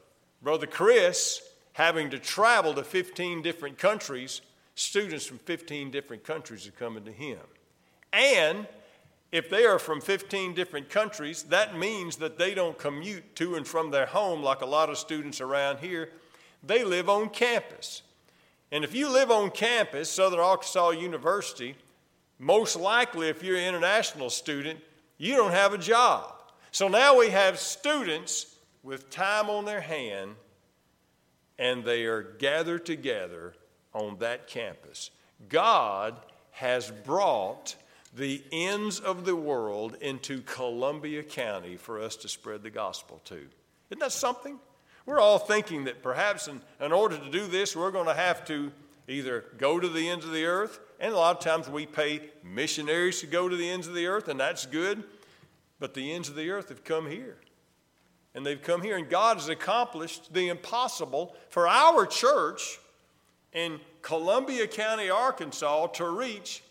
Brother 0.42 0.66
Chris 0.66 1.42
having 1.72 2.10
to 2.10 2.18
travel 2.18 2.74
to 2.74 2.84
15 2.84 3.42
different 3.42 3.78
countries, 3.78 4.40
students 4.78 5.26
from 5.26 5.38
15 5.38 5.90
different 5.90 6.22
countries 6.22 6.66
are 6.66 6.72
coming 6.72 7.04
to 7.04 7.12
him. 7.12 7.40
And 8.12 8.66
if 9.32 9.50
they 9.50 9.64
are 9.64 9.78
from 9.78 10.00
15 10.00 10.54
different 10.54 10.88
countries, 10.88 11.42
that 11.44 11.76
means 11.76 12.16
that 12.16 12.38
they 12.38 12.54
don't 12.54 12.78
commute 12.78 13.34
to 13.36 13.56
and 13.56 13.66
from 13.66 13.90
their 13.90 14.06
home 14.06 14.42
like 14.42 14.62
a 14.62 14.66
lot 14.66 14.88
of 14.88 14.96
students 14.96 15.40
around 15.40 15.80
here. 15.80 16.10
They 16.62 16.84
live 16.84 17.08
on 17.08 17.30
campus. 17.30 18.02
And 18.70 18.84
if 18.84 18.94
you 18.94 19.10
live 19.10 19.30
on 19.30 19.50
campus, 19.50 20.10
Southern 20.10 20.40
Arkansas 20.40 20.90
University, 20.90 21.74
most 22.38 22.76
likely 22.76 23.28
if 23.28 23.42
you're 23.42 23.56
an 23.56 23.66
international 23.66 24.30
student, 24.30 24.78
you 25.18 25.36
don't 25.36 25.52
have 25.52 25.72
a 25.72 25.78
job. 25.78 26.34
So 26.70 26.86
now 26.86 27.18
we 27.18 27.30
have 27.30 27.58
students 27.58 28.54
with 28.82 29.10
time 29.10 29.50
on 29.50 29.64
their 29.64 29.80
hand, 29.80 30.36
and 31.58 31.84
they 31.84 32.04
are 32.04 32.22
gathered 32.22 32.86
together 32.86 33.54
on 33.92 34.18
that 34.18 34.46
campus. 34.46 35.10
God 35.48 36.18
has 36.52 36.90
brought 36.90 37.76
the 38.16 38.42
ends 38.50 39.00
of 39.00 39.24
the 39.24 39.36
world 39.36 39.96
into 40.00 40.40
Columbia 40.42 41.22
County 41.22 41.76
for 41.76 42.00
us 42.00 42.16
to 42.16 42.28
spread 42.28 42.62
the 42.62 42.70
gospel 42.70 43.20
to. 43.26 43.46
Isn't 43.90 44.00
that 44.00 44.12
something? 44.12 44.58
We're 45.06 45.20
all 45.20 45.38
thinking 45.38 45.84
that 45.84 46.02
perhaps 46.02 46.48
in, 46.48 46.60
in 46.80 46.92
order 46.92 47.16
to 47.16 47.30
do 47.30 47.46
this, 47.46 47.76
we're 47.76 47.90
going 47.90 48.08
to 48.08 48.14
have 48.14 48.44
to 48.46 48.72
either 49.08 49.44
go 49.56 49.80
to 49.80 49.88
the 49.88 50.08
ends 50.08 50.24
of 50.24 50.32
the 50.32 50.44
earth, 50.44 50.80
and 51.00 51.14
a 51.14 51.16
lot 51.16 51.36
of 51.36 51.42
times 51.42 51.68
we 51.68 51.86
pay 51.86 52.20
missionaries 52.44 53.20
to 53.20 53.26
go 53.26 53.48
to 53.48 53.56
the 53.56 53.68
ends 53.68 53.86
of 53.86 53.94
the 53.94 54.06
earth, 54.06 54.28
and 54.28 54.38
that's 54.38 54.66
good, 54.66 55.02
but 55.78 55.94
the 55.94 56.12
ends 56.12 56.28
of 56.28 56.34
the 56.34 56.50
earth 56.50 56.68
have 56.68 56.84
come 56.84 57.08
here. 57.08 57.36
And 58.34 58.44
they've 58.44 58.62
come 58.62 58.82
here, 58.82 58.98
and 58.98 59.08
God 59.08 59.38
has 59.38 59.48
accomplished 59.48 60.34
the 60.34 60.48
impossible 60.48 61.34
for 61.48 61.66
our 61.66 62.04
church 62.04 62.78
in 63.52 63.80
Columbia 64.02 64.66
County, 64.66 65.10
Arkansas, 65.10 65.86
to 65.88 66.08
reach 66.08 66.62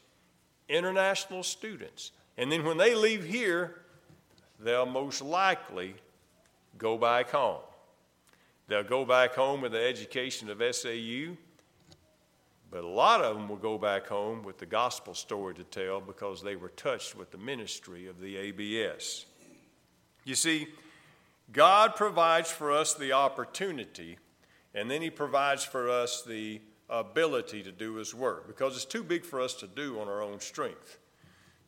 international 0.70 1.44
students. 1.44 2.12
And 2.38 2.52
then 2.52 2.64
when 2.64 2.78
they 2.78 2.94
leave 2.96 3.24
here, 3.24 3.82
they'll 4.60 4.86
most 4.86 5.22
likely 5.22 5.96
go 6.78 6.98
back 6.98 7.30
home. 7.30 7.62
They'll 8.68 8.84
go 8.84 9.06
back 9.06 9.34
home 9.34 9.62
with 9.62 9.72
the 9.72 9.82
education 9.82 10.50
of 10.50 10.62
SAU, 10.76 11.36
but 12.70 12.84
a 12.84 12.88
lot 12.88 13.22
of 13.22 13.36
them 13.36 13.48
will 13.48 13.56
go 13.56 13.78
back 13.78 14.08
home 14.08 14.44
with 14.44 14.58
the 14.58 14.66
gospel 14.66 15.14
story 15.14 15.56
to 15.56 15.64
tell 15.64 16.02
because 16.02 16.42
they 16.42 16.58
were 16.58 16.70
touched 16.70 17.16
with 17.16 17.32
the 17.32 17.38
ministry 17.38 18.08
of 18.08 18.20
the 18.20 18.36
ABS. 18.36 19.26
You 20.26 20.36
see, 20.36 20.68
God 21.54 21.96
provides 21.96 22.52
for 22.52 22.72
us 22.72 22.94
the 22.94 23.14
opportunity, 23.14 24.18
and 24.74 24.92
then 24.92 25.02
He 25.02 25.10
provides 25.10 25.64
for 25.64 25.90
us 25.90 26.24
the 26.24 26.60
ability 26.90 27.64
to 27.64 27.72
do 27.72 27.96
His 27.96 28.14
work 28.14 28.48
because 28.48 28.76
it's 28.76 28.86
too 28.86 29.04
big 29.04 29.26
for 29.26 29.42
us 29.42 29.54
to 29.56 29.68
do 29.68 30.00
on 30.00 30.08
our 30.08 30.22
own 30.22 30.40
strength. 30.40 31.00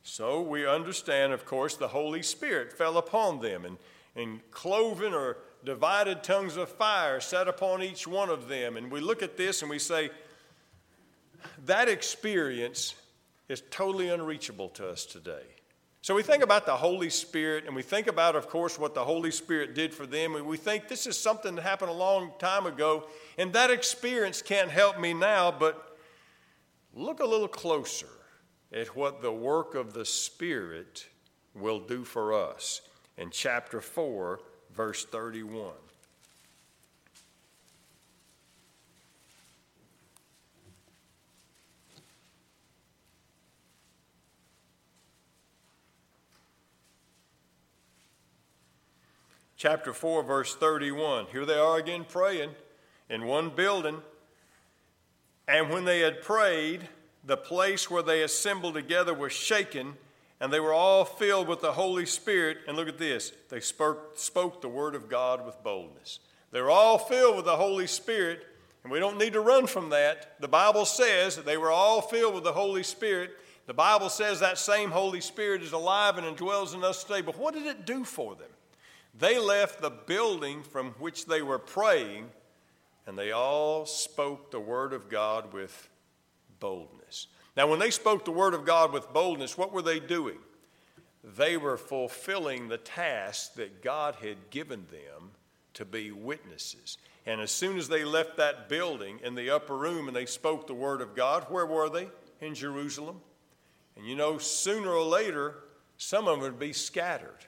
So 0.01 0.41
we 0.41 0.65
understand, 0.65 1.33
of 1.33 1.45
course, 1.45 1.75
the 1.75 1.89
Holy 1.89 2.23
Spirit 2.23 2.71
fell 2.71 2.97
upon 2.97 3.41
them, 3.41 3.65
and, 3.65 3.77
and 4.15 4.39
cloven 4.51 5.13
or 5.13 5.37
divided 5.63 6.23
tongues 6.23 6.55
of 6.55 6.69
fire 6.69 7.19
sat 7.19 7.47
upon 7.47 7.83
each 7.83 8.07
one 8.07 8.29
of 8.29 8.47
them. 8.47 8.77
And 8.77 8.91
we 8.91 9.01
look 9.01 9.21
at 9.21 9.35
this 9.35 9.61
and 9.61 9.69
we 9.69 9.79
say, 9.79 10.09
that 11.65 11.89
experience 11.89 12.95
is 13.47 13.61
totally 13.71 14.09
unreachable 14.09 14.69
to 14.69 14.87
us 14.87 15.05
today. 15.05 15.43
So 16.09 16.15
we 16.15 16.23
think 16.23 16.41
about 16.41 16.65
the 16.65 16.75
Holy 16.75 17.11
Spirit 17.11 17.65
and 17.67 17.75
we 17.75 17.83
think 17.83 18.07
about, 18.07 18.35
of 18.35 18.49
course, 18.49 18.79
what 18.79 18.95
the 18.95 19.03
Holy 19.03 19.29
Spirit 19.29 19.75
did 19.75 19.93
for 19.93 20.07
them. 20.07 20.35
And 20.35 20.47
we 20.47 20.57
think 20.57 20.87
this 20.87 21.05
is 21.05 21.15
something 21.15 21.53
that 21.53 21.61
happened 21.61 21.91
a 21.91 21.93
long 21.93 22.31
time 22.39 22.65
ago. 22.65 23.05
And 23.37 23.53
that 23.53 23.69
experience 23.69 24.41
can't 24.41 24.71
help 24.71 24.99
me 24.99 25.13
now, 25.13 25.51
but 25.51 25.99
look 26.95 27.19
a 27.19 27.25
little 27.27 27.47
closer 27.47 28.09
at 28.73 28.95
what 28.95 29.21
the 29.21 29.31
work 29.31 29.75
of 29.75 29.93
the 29.93 30.03
Spirit 30.03 31.05
will 31.53 31.79
do 31.79 32.03
for 32.03 32.33
us 32.33 32.81
in 33.15 33.29
chapter 33.29 33.79
4, 33.79 34.39
verse 34.73 35.05
31. 35.05 35.73
Chapter 49.59 49.91
4, 49.91 50.23
verse 50.23 50.55
31. 50.55 51.25
Here 51.33 51.45
they 51.45 51.57
are 51.57 51.77
again 51.77 52.05
praying 52.07 52.51
in 53.09 53.25
one 53.25 53.49
building. 53.49 53.97
And 55.49 55.69
when 55.69 55.83
they 55.83 55.99
had 55.99 56.21
prayed, 56.21 56.87
the 57.25 57.35
place 57.35 57.91
where 57.91 58.01
they 58.01 58.23
assembled 58.23 58.75
together 58.75 59.13
was 59.13 59.33
shaken, 59.33 59.95
and 60.39 60.53
they 60.53 60.61
were 60.61 60.73
all 60.73 61.03
filled 61.03 61.49
with 61.49 61.59
the 61.59 61.73
Holy 61.73 62.05
Spirit. 62.05 62.59
And 62.67 62.77
look 62.77 62.87
at 62.87 62.97
this 62.97 63.33
they 63.49 63.59
spoke, 63.59 64.17
spoke 64.17 64.61
the 64.61 64.69
word 64.69 64.95
of 64.95 65.09
God 65.09 65.45
with 65.45 65.61
boldness. 65.61 66.19
They 66.51 66.61
were 66.61 66.71
all 66.71 66.97
filled 66.97 67.35
with 67.35 67.45
the 67.45 67.57
Holy 67.57 67.85
Spirit, 67.85 68.47
and 68.83 68.93
we 68.93 68.99
don't 68.99 69.17
need 69.17 69.33
to 69.33 69.41
run 69.41 69.67
from 69.67 69.89
that. 69.89 70.39
The 70.39 70.47
Bible 70.47 70.85
says 70.85 71.35
that 71.35 71.45
they 71.45 71.57
were 71.57 71.71
all 71.71 72.01
filled 72.01 72.33
with 72.33 72.45
the 72.45 72.53
Holy 72.53 72.83
Spirit. 72.83 73.31
The 73.67 73.73
Bible 73.73 74.07
says 74.07 74.39
that 74.39 74.57
same 74.57 74.89
Holy 74.89 75.19
Spirit 75.19 75.61
is 75.63 75.73
alive 75.73 76.17
and 76.17 76.25
indwells 76.25 76.73
in 76.73 76.83
us 76.85 77.03
today. 77.03 77.21
But 77.21 77.37
what 77.37 77.53
did 77.53 77.65
it 77.65 77.85
do 77.85 78.05
for 78.05 78.35
them? 78.35 78.47
They 79.19 79.37
left 79.37 79.81
the 79.81 79.89
building 79.89 80.63
from 80.63 80.91
which 80.91 81.25
they 81.25 81.41
were 81.41 81.59
praying, 81.59 82.29
and 83.05 83.17
they 83.17 83.31
all 83.31 83.85
spoke 83.85 84.51
the 84.51 84.59
word 84.59 84.93
of 84.93 85.09
God 85.09 85.53
with 85.53 85.89
boldness. 86.59 87.27
Now, 87.55 87.67
when 87.67 87.79
they 87.79 87.91
spoke 87.91 88.25
the 88.25 88.31
word 88.31 88.53
of 88.53 88.65
God 88.65 88.93
with 88.93 89.11
boldness, 89.11 89.57
what 89.57 89.73
were 89.73 89.81
they 89.81 89.99
doing? 89.99 90.37
they 91.23 91.57
were 91.57 91.77
fulfilling 91.77 92.67
the 92.67 92.77
task 92.77 93.55
that 93.55 93.81
God 93.81 94.15
had 94.15 94.49
given 94.49 94.85
them 94.91 95.31
to 95.73 95.85
be 95.85 96.11
witnesses. 96.11 96.97
And 97.25 97.41
as 97.41 97.51
soon 97.51 97.77
as 97.77 97.89
they 97.89 98.03
left 98.03 98.37
that 98.37 98.69
building 98.69 99.19
in 99.23 99.35
the 99.35 99.49
upper 99.49 99.77
room 99.77 100.07
and 100.07 100.15
they 100.15 100.25
spoke 100.25 100.67
the 100.67 100.73
word 100.73 101.01
of 101.01 101.15
God, 101.15 101.45
where 101.49 101.65
were 101.65 101.89
they? 101.89 102.07
In 102.41 102.55
Jerusalem. 102.55 103.21
And 103.95 104.05
you 104.05 104.15
know, 104.15 104.37
sooner 104.37 104.89
or 104.89 105.03
later, 105.03 105.55
some 105.97 106.27
of 106.27 106.35
them 106.35 106.41
would 106.41 106.59
be 106.59 106.73
scattered. 106.73 107.45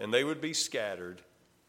And 0.00 0.12
they 0.12 0.24
would 0.24 0.40
be 0.40 0.54
scattered 0.54 1.20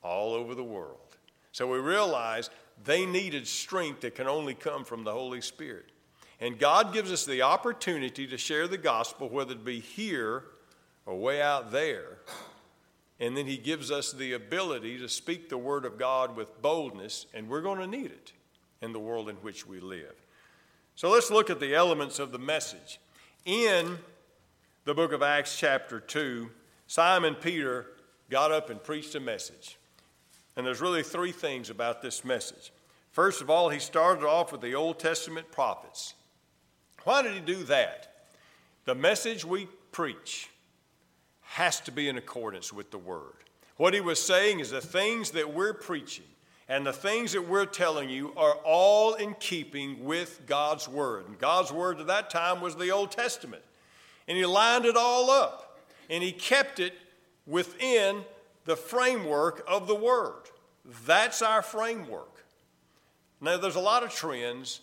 all 0.04 0.34
over 0.34 0.56
the 0.56 0.64
world. 0.64 1.18
So 1.52 1.68
we 1.68 1.80
realize 1.80 2.50
they 2.84 3.06
needed 3.06 3.48
strength 3.48 4.02
that 4.02 4.16
can 4.16 4.28
only 4.28 4.54
come 4.54 4.86
from 4.86 5.04
the 5.04 5.12
Holy 5.12 5.42
Spirit. 5.42 5.92
And 6.40 6.58
God 6.58 6.94
gives 6.94 7.12
us 7.12 7.26
the 7.26 7.42
opportunity 7.42 8.26
to 8.28 8.38
share 8.38 8.68
the 8.68 8.78
gospel, 8.78 9.28
whether 9.28 9.54
it 9.54 9.66
be 9.66 9.80
here 9.80 10.44
or 11.06 11.16
way 11.18 11.42
out 11.42 11.72
there. 11.72 12.20
And 13.20 13.36
then 13.36 13.46
He 13.46 13.58
gives 13.58 13.92
us 13.92 14.14
the 14.14 14.34
ability 14.34 14.98
to 15.00 15.10
speak 15.10 15.50
the 15.50 15.58
Word 15.58 15.84
of 15.84 15.98
God 15.98 16.36
with 16.38 16.62
boldness, 16.62 17.26
and 17.34 17.50
we're 17.50 17.62
going 17.62 17.80
to 17.80 17.88
need 17.88 18.12
it 18.12 18.32
in 18.82 18.94
the 18.94 19.00
world 19.00 19.28
in 19.28 19.36
which 19.38 19.68
we 19.68 19.82
live. 19.82 20.16
So 20.96 21.10
let's 21.10 21.30
look 21.30 21.50
at 21.50 21.60
the 21.60 21.76
elements 21.76 22.20
of 22.20 22.32
the 22.32 22.40
message. 22.40 23.00
In 23.44 23.98
the 24.86 24.94
book 24.94 25.12
of 25.12 25.22
Acts, 25.22 25.58
chapter 25.58 26.00
2, 26.00 26.50
Simon 26.88 27.36
Peter 27.36 27.88
got 28.30 28.52
up 28.52 28.70
and 28.70 28.82
preached 28.82 29.16
a 29.16 29.20
message. 29.20 29.78
And 30.56 30.66
there's 30.66 30.82
really 30.82 31.04
three 31.04 31.32
things 31.32 31.70
about 31.70 32.02
this 32.02 32.26
message. 32.26 32.72
First 33.12 33.42
of 33.42 33.50
all, 33.50 33.70
he 33.70 33.80
started 33.80 34.26
off 34.26 34.52
with 34.52 34.62
the 34.62 34.76
Old 34.76 35.00
Testament 35.00 35.52
prophets. 35.52 36.14
Why 37.04 37.22
did 37.22 37.34
he 37.34 37.40
do 37.40 37.64
that? 37.66 38.28
The 38.86 38.96
message 38.96 39.46
we 39.46 39.68
preach 39.92 40.50
has 41.42 41.80
to 41.82 41.92
be 41.92 42.08
in 42.08 42.18
accordance 42.18 42.72
with 42.72 42.92
the 42.92 42.98
Word. 42.98 43.34
What 43.78 43.94
he 43.94 44.02
was 44.02 44.22
saying 44.22 44.60
is 44.60 44.70
the 44.70 44.82
things 44.82 45.32
that 45.32 45.54
we're 45.54 45.74
preaching 45.74 46.26
and 46.68 46.86
the 46.86 46.94
things 46.94 47.32
that 47.32 47.48
we're 47.48 47.66
telling 47.66 48.10
you 48.10 48.32
are 48.38 48.54
all 48.64 49.16
in 49.16 49.34
keeping 49.40 50.06
with 50.06 50.42
God's 50.46 50.88
Word. 50.88 51.28
And 51.28 51.40
God's 51.40 51.72
Word 51.72 52.00
at 52.00 52.08
that 52.08 52.30
time 52.30 52.62
was 52.62 52.76
the 52.76 52.92
Old 52.92 53.12
Testament. 53.12 53.64
And 54.28 54.38
he 54.38 54.46
lined 54.46 54.86
it 54.86 54.96
all 54.96 55.32
up 55.32 55.80
and 56.10 56.22
he 56.22 56.32
kept 56.32 56.80
it 56.80 56.94
within 57.50 58.24
the 58.66 58.76
framework 58.76 59.66
of 59.68 59.88
the 59.88 59.96
Word. 59.96 60.44
That's 61.06 61.42
our 61.42 61.62
framework. 61.62 62.46
Now, 63.42 63.58
there's 63.58 63.76
a 63.76 63.82
lot 63.82 64.04
of 64.04 64.14
trends, 64.14 64.82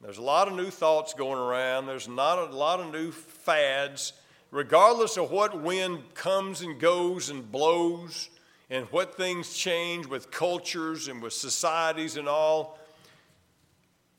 there's 0.00 0.18
a 0.18 0.22
lot 0.22 0.48
of 0.48 0.54
new 0.54 0.70
thoughts 0.70 1.14
going 1.14 1.38
around, 1.38 1.86
there's 1.86 2.08
not 2.08 2.38
a 2.38 2.56
lot 2.56 2.80
of 2.80 2.92
new 2.92 3.12
fads. 3.12 4.12
Regardless 4.50 5.18
of 5.18 5.30
what 5.30 5.60
wind 5.60 6.14
comes 6.14 6.62
and 6.62 6.80
goes 6.80 7.30
and 7.30 7.50
blows, 7.50 8.30
and 8.70 8.86
what 8.86 9.16
things 9.16 9.54
change 9.54 10.06
with 10.06 10.30
cultures 10.30 11.08
and 11.08 11.22
with 11.22 11.32
societies 11.32 12.16
and 12.16 12.28
all, 12.28 12.78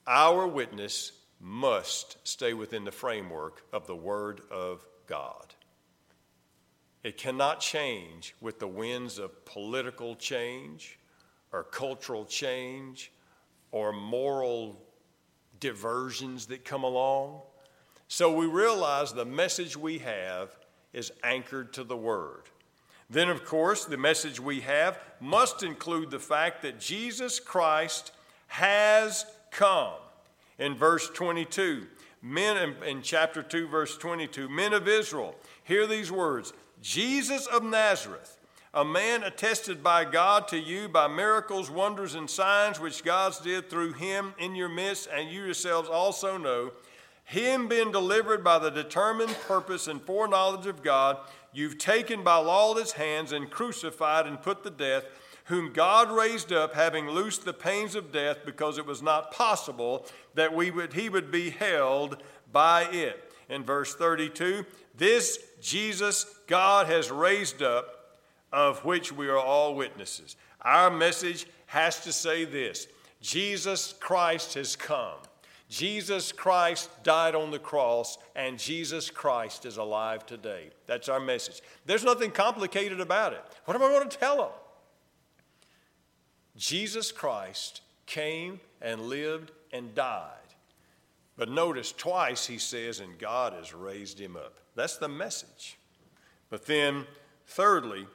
our 0.05 0.47
witness 0.47 1.11
must 1.41 2.17
stay 2.25 2.53
within 2.53 2.85
the 2.85 2.91
framework 2.91 3.63
of 3.73 3.87
the 3.87 3.95
Word 3.95 4.41
of 4.49 4.85
God. 5.05 5.53
It 7.07 7.15
cannot 7.15 7.61
change 7.61 8.35
with 8.41 8.59
the 8.59 8.67
winds 8.67 9.17
of 9.17 9.45
political 9.45 10.13
change 10.17 10.99
or 11.53 11.63
cultural 11.63 12.25
change 12.25 13.13
or 13.71 13.93
moral 13.93 14.81
diversions 15.61 16.47
that 16.47 16.65
come 16.65 16.83
along. 16.83 17.43
So 18.09 18.35
we 18.35 18.45
realize 18.45 19.13
the 19.13 19.23
message 19.23 19.77
we 19.77 19.99
have 19.99 20.49
is 20.91 21.13
anchored 21.23 21.71
to 21.75 21.85
the 21.85 21.95
Word. 21.95 22.49
Then, 23.09 23.29
of 23.29 23.45
course, 23.45 23.85
the 23.85 23.95
message 23.95 24.41
we 24.41 24.59
have 24.59 24.99
must 25.21 25.63
include 25.63 26.11
the 26.11 26.19
fact 26.19 26.61
that 26.63 26.77
Jesus 26.77 27.39
Christ 27.39 28.11
has 28.47 29.25
come. 29.49 29.93
In 30.59 30.75
verse 30.75 31.09
22, 31.11 31.87
men 32.21 32.75
in, 32.85 33.01
chapter 33.01 33.41
2, 33.41 33.69
verse 33.69 33.97
22, 33.97 34.49
men 34.49 34.73
of 34.73 34.89
Israel, 34.89 35.35
hear 35.63 35.87
these 35.87 36.11
words 36.11 36.51
Jesus 36.81 37.47
of 37.47 37.63
Nazareth, 37.63 38.37
a 38.73 38.85
man 38.85 39.23
attested 39.23 39.81
by 39.81 40.05
God 40.05 40.47
to 40.49 40.57
you 40.57 40.87
by 40.87 41.07
miracles, 41.07 41.71
wonders, 41.71 42.15
and 42.15 42.29
signs 42.29 42.79
which 42.79 43.03
God 43.03 43.33
did 43.43 43.69
through 43.69 43.93
him 43.93 44.33
in 44.37 44.55
your 44.55 44.69
midst, 44.69 45.09
and 45.11 45.29
you 45.31 45.43
yourselves 45.45 45.89
also 45.89 46.37
know, 46.37 46.71
him 47.23 47.67
being 47.67 47.91
delivered 47.91 48.43
by 48.43 48.59
the 48.59 48.69
determined 48.69 49.35
purpose 49.47 49.87
and 49.87 50.01
foreknowledge 50.01 50.65
of 50.65 50.83
God, 50.83 51.17
you've 51.51 51.77
taken 51.77 52.23
by 52.23 52.37
lawless 52.37 52.93
hands 52.93 53.31
and 53.31 53.49
crucified 53.49 54.27
and 54.27 54.41
put 54.41 54.63
to 54.63 54.69
death, 54.69 55.03
whom 55.45 55.73
God 55.73 56.11
raised 56.11 56.53
up, 56.53 56.73
having 56.73 57.09
loosed 57.09 57.45
the 57.45 57.53
pains 57.53 57.95
of 57.95 58.11
death, 58.11 58.45
because 58.45 58.77
it 58.77 58.85
was 58.85 59.01
not 59.01 59.31
possible 59.31 60.05
that 60.35 60.53
we 60.53 60.71
would, 60.71 60.93
he 60.93 61.09
would 61.09 61.31
be 61.31 61.49
held 61.49 62.21
by 62.51 62.83
it. 62.83 63.31
In 63.49 63.63
verse 63.63 63.95
32, 63.95 64.65
this 64.97 65.39
Jesus 65.61 66.25
God 66.47 66.87
has 66.87 67.11
raised 67.11 67.61
up, 67.61 68.19
of 68.51 68.83
which 68.85 69.11
we 69.11 69.27
are 69.27 69.37
all 69.37 69.75
witnesses. 69.75 70.35
Our 70.61 70.89
message 70.89 71.45
has 71.67 72.01
to 72.01 72.11
say 72.11 72.45
this 72.45 72.87
Jesus 73.21 73.93
Christ 73.99 74.55
has 74.55 74.75
come. 74.75 75.17
Jesus 75.69 76.31
Christ 76.31 76.89
died 77.03 77.35
on 77.35 77.51
the 77.51 77.59
cross, 77.59 78.17
and 78.35 78.57
Jesus 78.57 79.09
Christ 79.09 79.65
is 79.65 79.75
alive 79.75 80.25
today. 80.25 80.69
That's 80.85 81.09
our 81.09 81.19
message. 81.19 81.61
There's 81.85 82.05
nothing 82.05 82.31
complicated 82.31 83.01
about 83.01 83.33
it. 83.33 83.43
What 83.65 83.75
am 83.75 83.83
I 83.83 83.89
going 83.89 84.07
to 84.07 84.17
tell 84.17 84.37
them? 84.37 84.51
Jesus 86.55 87.11
Christ 87.11 87.81
came 88.05 88.61
and 88.81 89.01
lived 89.01 89.51
and 89.73 89.93
died. 89.93 90.31
But 91.35 91.49
notice 91.49 91.91
twice 91.91 92.47
he 92.47 92.57
says, 92.57 93.01
and 93.01 93.19
God 93.19 93.51
has 93.53 93.73
raised 93.73 94.19
him 94.19 94.37
up. 94.37 94.55
That's 94.77 94.97
the 94.97 95.09
message. 95.09 95.77
But 96.51 96.67
then, 96.67 97.05
thirdly, 97.47 98.05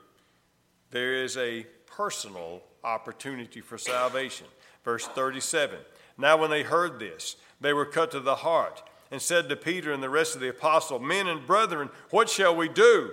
there 0.93 1.13
is 1.13 1.37
a 1.37 1.67
personal 1.87 2.63
opportunity 2.85 3.61
for 3.61 3.77
salvation. 3.77 4.47
Verse 4.85 5.05
37 5.05 5.79
Now, 6.17 6.37
when 6.37 6.51
they 6.51 6.63
heard 6.63 7.01
this, 7.01 7.37
they 7.61 7.73
were 7.73 7.85
cut 7.85 8.13
to 8.13 8.21
the 8.21 8.37
heart 8.37 8.81
and 9.11 9.21
said 9.21 9.49
to 9.49 9.57
Peter 9.57 9.93
and 9.93 10.03
the 10.03 10.09
rest 10.09 10.37
of 10.37 10.41
the 10.41 10.51
apostles, 10.51 11.03
Men 11.03 11.27
and 11.27 11.45
brethren, 11.45 11.91
what 12.11 12.31
shall 12.31 12.55
we 12.55 12.69
do? 12.69 13.11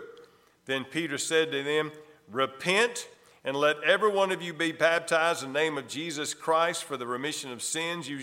Then 0.65 0.85
Peter 0.85 1.17
said 1.17 1.51
to 1.51 1.63
them, 1.63 1.91
Repent 2.31 3.07
and 3.43 3.55
let 3.55 3.81
every 3.83 4.11
one 4.11 4.31
of 4.31 4.43
you 4.43 4.53
be 4.53 4.71
baptized 4.71 5.43
in 5.43 5.53
the 5.53 5.59
name 5.59 5.77
of 5.77 5.87
Jesus 5.87 6.35
Christ 6.35 6.83
for 6.83 6.97
the 6.97 7.07
remission 7.07 7.51
of 7.51 7.63
sins. 7.63 8.07
You 8.07 8.19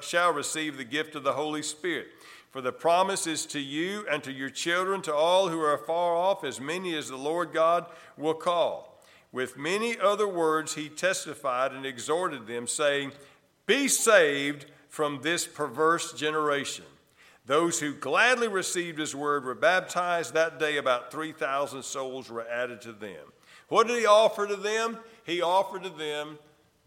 shall 0.00 0.32
receive 0.32 0.78
the 0.78 0.84
gift 0.84 1.14
of 1.16 1.22
the 1.22 1.34
Holy 1.34 1.62
Spirit. 1.62 2.06
For 2.50 2.60
the 2.60 2.72
promise 2.72 3.26
is 3.28 3.46
to 3.46 3.60
you 3.60 4.04
and 4.10 4.22
to 4.24 4.32
your 4.32 4.50
children, 4.50 5.02
to 5.02 5.14
all 5.14 5.48
who 5.48 5.60
are 5.60 5.78
far 5.78 6.16
off, 6.16 6.42
as 6.42 6.60
many 6.60 6.96
as 6.96 7.08
the 7.08 7.16
Lord 7.16 7.52
God 7.52 7.86
will 8.16 8.34
call. 8.34 9.00
With 9.32 9.56
many 9.56 9.96
other 9.98 10.26
words, 10.26 10.74
he 10.74 10.88
testified 10.88 11.72
and 11.72 11.86
exhorted 11.86 12.48
them, 12.48 12.66
saying, 12.66 13.12
Be 13.66 13.86
saved 13.86 14.66
from 14.88 15.20
this 15.22 15.46
perverse 15.46 16.12
generation. 16.12 16.84
Those 17.46 17.78
who 17.78 17.94
gladly 17.94 18.48
received 18.48 18.98
his 18.98 19.14
word 19.14 19.44
were 19.44 19.54
baptized. 19.54 20.34
That 20.34 20.58
day, 20.58 20.76
about 20.76 21.12
3,000 21.12 21.84
souls 21.84 22.28
were 22.28 22.46
added 22.48 22.80
to 22.82 22.92
them. 22.92 23.32
What 23.68 23.86
did 23.86 24.00
he 24.00 24.06
offer 24.06 24.48
to 24.48 24.56
them? 24.56 24.98
He 25.24 25.40
offered 25.40 25.84
to 25.84 25.90
them 25.90 26.38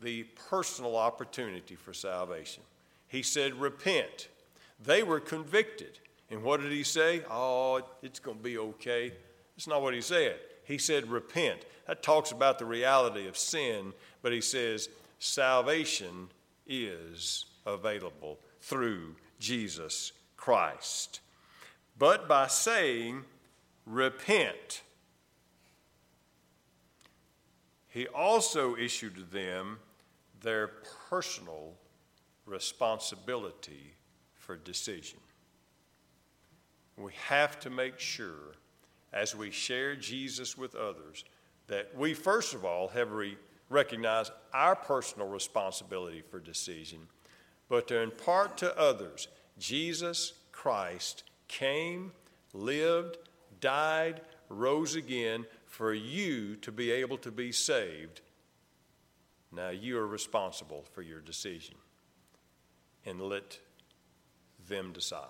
the 0.01 0.23
personal 0.49 0.97
opportunity 0.97 1.75
for 1.75 1.93
salvation. 1.93 2.63
He 3.07 3.23
said, 3.23 3.55
Repent 3.55 4.27
they 4.79 5.03
were 5.03 5.19
convicted. 5.19 5.99
And 6.29 6.43
what 6.43 6.61
did 6.61 6.71
he 6.71 6.83
say? 6.83 7.23
Oh, 7.29 7.81
it's 8.01 8.19
going 8.19 8.37
to 8.37 8.43
be 8.43 8.57
okay. 8.57 9.13
That's 9.55 9.67
not 9.67 9.81
what 9.81 9.93
he 9.93 10.01
said. 10.01 10.35
He 10.63 10.77
said, 10.77 11.09
repent. 11.09 11.65
That 11.87 12.01
talks 12.01 12.31
about 12.31 12.59
the 12.59 12.65
reality 12.65 13.27
of 13.27 13.37
sin, 13.37 13.93
but 14.21 14.31
he 14.31 14.41
says, 14.41 14.89
salvation 15.19 16.29
is 16.65 17.45
available 17.65 18.39
through 18.61 19.15
Jesus 19.39 20.13
Christ. 20.37 21.19
But 21.97 22.27
by 22.27 22.47
saying, 22.47 23.23
repent, 23.85 24.81
he 27.89 28.07
also 28.07 28.75
issued 28.75 29.15
to 29.15 29.23
them 29.23 29.77
their 30.41 30.71
personal 31.09 31.73
responsibility 32.45 33.93
for 34.43 34.57
decision. 34.57 35.19
We 36.97 37.13
have 37.27 37.59
to 37.61 37.69
make 37.69 37.97
sure, 37.97 38.55
as 39.13 39.35
we 39.35 39.51
share 39.51 39.95
Jesus 39.95 40.57
with 40.57 40.75
others, 40.75 41.23
that 41.67 41.97
we 41.97 42.13
first 42.13 42.53
of 42.53 42.65
all 42.65 42.89
have 42.89 43.13
re- 43.13 43.37
recognized 43.69 44.33
our 44.53 44.75
personal 44.75 45.27
responsibility 45.27 46.21
for 46.29 46.39
decision, 46.39 46.99
but 47.69 47.87
to 47.87 48.01
impart 48.01 48.57
to 48.57 48.77
others 48.77 49.29
Jesus 49.57 50.33
Christ 50.51 51.23
came, 51.47 52.11
lived, 52.53 53.17
died, 53.61 54.21
rose 54.49 54.95
again 54.95 55.45
for 55.65 55.93
you 55.93 56.57
to 56.57 56.71
be 56.71 56.91
able 56.91 57.17
to 57.19 57.31
be 57.31 57.51
saved. 57.51 58.21
Now 59.51 59.69
you 59.69 59.97
are 59.97 60.07
responsible 60.07 60.83
for 60.91 61.01
your 61.01 61.21
decision. 61.21 61.75
And 63.05 63.21
let 63.21 63.59
them 64.67 64.91
decide. 64.93 65.27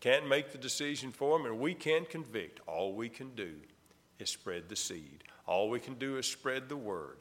Can't 0.00 0.28
make 0.28 0.52
the 0.52 0.58
decision 0.58 1.12
for 1.12 1.38
them, 1.38 1.46
and 1.46 1.58
we 1.58 1.74
can't 1.74 2.08
convict. 2.08 2.60
All 2.66 2.92
we 2.92 3.08
can 3.08 3.34
do 3.34 3.52
is 4.18 4.30
spread 4.30 4.68
the 4.68 4.76
seed. 4.76 5.24
All 5.46 5.70
we 5.70 5.80
can 5.80 5.94
do 5.94 6.18
is 6.18 6.26
spread 6.26 6.68
the 6.68 6.76
word. 6.76 7.18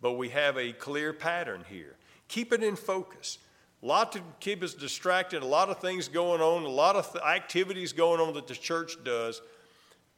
But 0.00 0.14
we 0.14 0.28
have 0.30 0.56
a 0.56 0.72
clear 0.72 1.12
pattern 1.12 1.64
here. 1.68 1.96
Keep 2.28 2.52
it 2.52 2.62
in 2.62 2.76
focus. 2.76 3.38
A 3.82 3.86
lot 3.86 4.12
to 4.12 4.22
keep 4.40 4.62
us 4.62 4.74
distracted, 4.74 5.42
a 5.42 5.46
lot 5.46 5.68
of 5.68 5.78
things 5.78 6.08
going 6.08 6.40
on, 6.40 6.64
a 6.64 6.68
lot 6.68 6.96
of 6.96 7.12
th- 7.12 7.24
activities 7.24 7.92
going 7.92 8.20
on 8.20 8.34
that 8.34 8.46
the 8.46 8.54
church 8.54 8.96
does. 9.04 9.40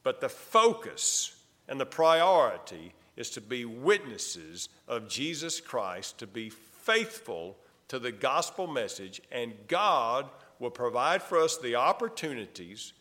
But 0.03 0.21
the 0.21 0.29
focus 0.29 1.35
and 1.69 1.79
the 1.79 1.87
priority 1.87 2.95
is 3.17 3.31
to 3.31 3.41
be 3.41 3.65
witnesses 3.65 4.69
of 4.87 5.09
Jesus 5.09 5.61
Christ, 5.61 6.19
to 6.19 6.27
be 6.27 6.51
faithful 6.51 7.57
to 7.89 7.99
the 7.99 8.13
gospel 8.13 8.67
message, 8.67 9.21
and 9.33 9.53
God 9.67 10.29
will 10.59 10.71
provide 10.71 11.23
for 11.23 11.39
us 11.39 11.57
the 11.57 11.77
opportunities 11.77 12.93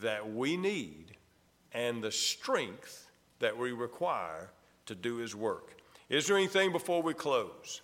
that 0.00 0.32
we 0.32 0.56
need 0.56 1.16
and 1.72 2.02
the 2.02 2.12
strength 2.12 3.10
that 3.38 3.56
we 3.56 3.72
require 3.72 4.50
to 4.86 4.94
do 4.94 5.16
His 5.16 5.34
work. 5.34 5.76
Is 6.08 6.26
there 6.26 6.36
anything 6.36 6.72
before 6.72 7.02
we 7.02 7.14
close? 7.14 7.82